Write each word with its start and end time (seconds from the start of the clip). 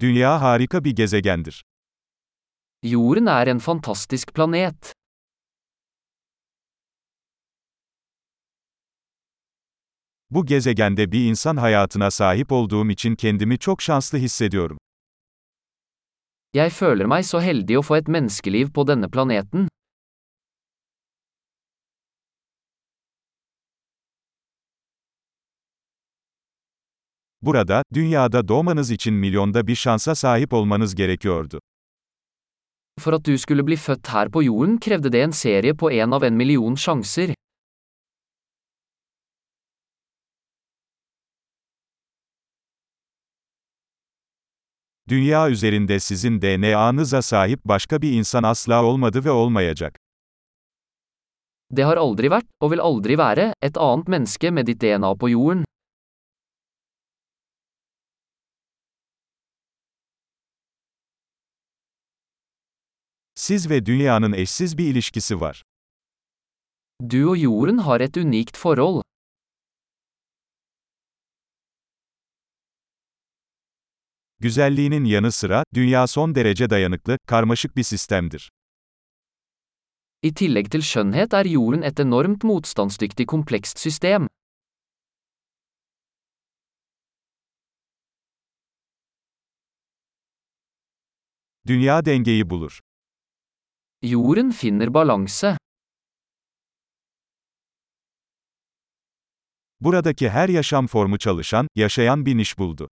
Dünya 0.00 0.40
harika 0.42 0.84
bir 0.84 0.90
gezegendir. 0.96 1.64
Jorden 2.82 3.26
er 3.26 3.46
en 3.46 3.58
fantastisk 3.58 4.34
planet. 4.34 4.92
Bu 10.30 10.46
gezegende 10.46 11.12
bir 11.12 11.28
insan 11.28 11.56
hayatına 11.56 12.10
sahip 12.10 12.52
olduğum 12.52 12.90
için 12.90 13.14
kendimi 13.14 13.58
çok 13.58 13.82
şanslı 13.82 14.18
hissediyorum. 14.18 14.78
Jeg 16.54 16.70
føler 16.70 17.06
meg 17.06 17.24
så 17.24 17.40
heldig 17.40 17.76
å 17.78 17.82
få 17.82 17.96
et 17.96 18.08
menneskeliv 18.08 18.70
på 18.72 18.86
denne 18.88 19.08
planeten. 19.08 19.68
Burada, 27.46 27.82
dünyada 27.94 28.48
doğmanız 28.48 28.90
için 28.90 29.14
milyonda 29.14 29.66
bir 29.66 29.74
şansa 29.74 30.14
sahip 30.14 30.52
olmanız 30.52 30.94
gerekiyordu. 30.94 31.60
For 33.00 33.12
at 33.12 33.26
du 33.26 33.38
skulle 33.38 33.66
bli 33.66 33.76
født 33.76 34.08
her 34.08 34.30
på 34.30 34.42
jorden 34.42 34.78
krevde 34.78 35.12
det 35.12 35.22
en 35.22 35.30
serie 35.30 35.74
på 35.74 35.90
en 35.90 36.10
av 36.10 36.22
en 36.22 36.34
million 36.34 36.74
sjanser. 36.74 37.34
Dünya 45.08 45.50
üzerinde 45.50 46.00
sizin 46.00 46.42
DNA'nıza 46.42 47.22
sahip 47.22 47.64
başka 47.64 48.02
bir 48.02 48.12
insan 48.12 48.42
asla 48.42 48.84
olmadı 48.84 49.24
ve 49.24 49.30
olmayacak. 49.30 49.98
Det 51.76 51.84
har 51.84 51.96
aldri 51.96 52.30
vært, 52.30 52.46
og 52.60 52.70
vil 52.72 52.80
aldri 52.80 53.18
være, 53.18 53.52
et 53.62 53.76
annet 53.76 54.08
menneske 54.08 54.50
med 54.50 54.66
ditt 54.66 54.80
DNA 54.80 55.14
på 55.14 55.28
jorden. 55.28 55.64
Siz 63.46 63.70
ve 63.70 63.86
dünyanın 63.86 64.32
eşsiz 64.32 64.78
bir 64.78 64.84
ilişkisi 64.84 65.40
var. 65.40 65.62
Du 67.10 67.30
og 67.30 67.36
jorden 67.36 67.78
har 67.78 68.00
et 68.00 68.16
unikt 68.16 68.56
forhold. 68.56 69.02
Güzelliğinin 74.38 75.04
yanı 75.04 75.32
sıra, 75.32 75.64
dünya 75.74 76.06
son 76.06 76.34
derece 76.34 76.70
dayanıklı, 76.70 77.18
karmaşık 77.26 77.76
bir 77.76 77.82
sistemdir. 77.82 78.50
I 80.22 80.34
tillegg 80.34 80.70
til 80.70 80.82
skjønnhet 80.82 81.34
er 81.34 81.44
jorden 81.44 81.82
et 81.82 82.00
enormt 82.00 82.44
motstandsdyktig 82.44 83.26
komplekst 83.26 83.78
system. 83.78 84.28
Dünya 91.66 92.04
dengeyi 92.04 92.50
bulur. 92.50 92.80
Jorden 94.02 94.50
finner 94.50 94.94
balanse. 94.94 95.56
Buradaki 99.80 100.28
her 100.30 100.48
yaşam 100.48 100.86
formu 100.86 101.18
çalışan, 101.18 101.68
yaşayan 101.74 102.26
bir 102.26 102.36
niş 102.36 102.58
buldu. 102.58 102.88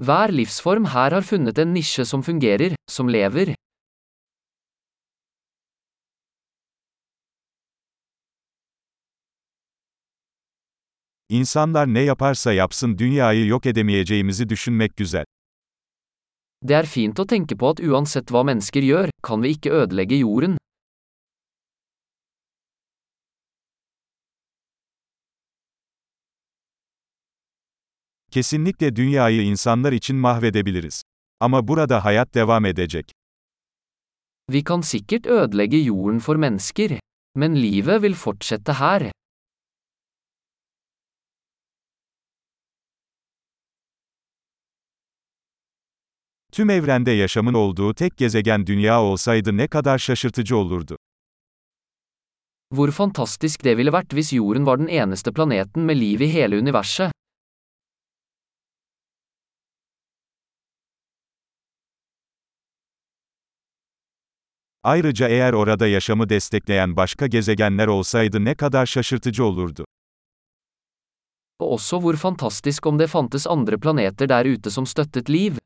Hver 0.00 0.36
livsform 0.36 0.84
her 0.84 1.12
har 1.12 1.22
funnet 1.22 1.58
en 1.58 1.74
nisje 1.74 2.04
som 2.04 2.22
fungerer, 2.22 2.76
som 2.88 3.12
lever. 3.12 3.54
İnsanlar 11.28 11.94
ne 11.94 12.00
yaparsa 12.00 12.52
yapsın 12.52 12.98
dünyayı 12.98 13.46
yok 13.46 13.66
edemeyeceğimizi 13.66 14.48
düşünmek 14.48 14.96
güzel. 14.96 15.24
Det 16.60 16.76
er 16.76 16.84
fint 16.84 17.16
å 17.16 17.24
tenke 17.24 17.56
på 17.56 17.70
at 17.72 17.78
uansett 17.80 18.28
hva 18.28 18.42
mennesker 18.44 18.84
gjør, 18.84 19.08
kan 19.24 19.40
vi 19.40 19.54
ikke 19.56 19.72
ødelegge 19.82 20.18
jorden. 20.20 20.58
Kesinlikle 28.30 28.96
dünyayı 28.96 29.42
insanlar 29.42 29.92
için 29.92 30.16
mahvedebiliriz. 30.16 31.02
Ama 31.40 31.68
burada 31.68 32.04
hayat 32.04 32.34
devam 32.34 32.64
edecek. 32.64 33.12
Vi 34.50 34.64
kan 34.64 34.80
sikkert 34.80 35.26
ødelegge 35.26 35.76
jorden 35.76 36.18
for 36.18 36.36
mennesker. 36.36 37.00
Men 37.34 37.54
livet 37.62 38.02
vil 38.02 38.14
fortsette 38.14 38.72
her. 38.72 39.10
Tüm 46.52 46.70
evrende 46.70 47.10
yaşamın 47.10 47.54
olduğu 47.54 47.94
tek 47.94 48.16
gezegen 48.16 48.66
dünya 48.66 49.02
olsaydı 49.02 49.56
ne 49.56 49.68
kadar 49.68 49.98
şaşırtıcı 49.98 50.56
olurdu. 50.56 50.96
Hvor 52.72 52.90
fantastisk 52.90 53.64
det 53.64 53.78
ville 53.78 53.92
vært 53.92 54.12
hvis 54.14 54.30
jorden 54.32 54.66
var 54.66 54.78
den 54.78 54.86
eneste 54.86 55.32
planeten 55.32 55.82
med 55.82 55.96
liv 55.96 56.20
i 56.20 56.34
hele 56.34 56.58
universet. 56.58 57.12
Ayrıca 64.82 65.28
eğer 65.28 65.52
orada 65.52 65.86
yaşamı 65.86 66.28
destekleyen 66.28 66.96
başka 66.96 67.26
gezegenler 67.26 67.86
olsaydı 67.86 68.44
ne 68.44 68.54
kadar 68.54 68.86
şaşırtıcı 68.86 69.44
olurdu. 69.44 69.84
Og 71.60 71.72
også 71.72 72.00
hvor 72.00 72.16
fantastisk 72.16 72.86
om 72.86 72.98
det 72.98 73.06
fantes 73.06 73.46
andre 73.46 73.76
planeter 73.76 74.28
der 74.28 74.44
ute 74.44 74.70
som 74.70 74.86
støttet 74.86 75.30
liv. 75.30 75.56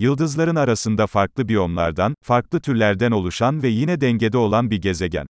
Yıldızların 0.00 0.56
arasında 0.56 1.06
farklı 1.06 1.48
biyomlardan, 1.48 2.14
farklı 2.22 2.60
türlerden 2.60 3.10
oluşan 3.10 3.62
ve 3.62 3.68
yine 3.68 4.00
dengede 4.00 4.38
olan 4.38 4.70
bir 4.70 4.80
gezegen. 4.80 5.26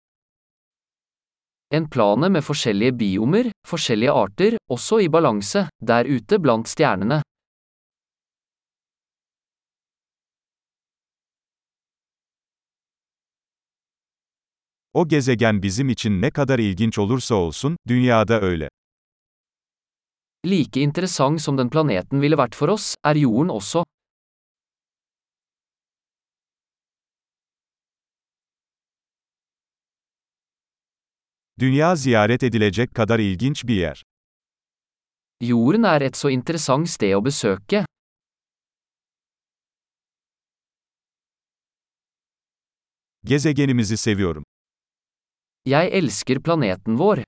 En 1.70 1.90
plane 1.90 2.28
med 2.28 2.42
forskjellige 2.42 3.00
biomer, 3.00 3.52
forskjellige 3.66 4.10
arter, 4.10 4.58
også 4.68 5.00
i 5.00 5.12
balanse, 5.12 5.68
der 5.82 6.06
ute 6.06 6.44
blant 6.44 6.68
stjernene. 6.68 7.22
O 14.92 15.08
gezegen 15.08 15.62
bizim 15.62 15.88
için 15.88 16.22
ne 16.22 16.30
kadar 16.30 16.58
ilginç 16.58 16.98
olursa 16.98 17.34
olsun, 17.34 17.76
dünyada 17.88 18.40
öyle. 18.40 18.68
Like 20.46 20.80
interessant 20.80 21.40
som 21.40 21.58
den 21.58 21.70
planeten 21.70 22.22
ville 22.22 22.36
vært 22.36 22.54
for 22.54 22.68
oss, 22.68 22.94
er 23.04 23.14
jorden 23.14 23.48
også. 23.48 23.84
Dünya 31.58 31.96
ziyaret 31.96 32.42
edilecek 32.42 32.94
kadar 32.94 33.18
ilginç 33.18 33.64
bir 33.64 33.74
yer. 33.74 34.04
Jorden 35.40 35.82
er 35.82 36.00
et 36.00 36.16
så 36.16 36.30
interessant 36.30 36.88
sted 36.88 37.14
å 37.16 37.24
besøke. 37.24 37.84
Gezegenimizi 43.24 43.96
seviyorum. 43.96 44.44
Jeg 45.66 45.90
elsker 45.92 46.40
planeten 46.42 46.98
vår. 46.98 47.24